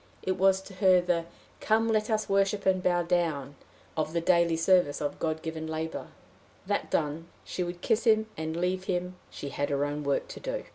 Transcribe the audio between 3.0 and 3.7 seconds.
down"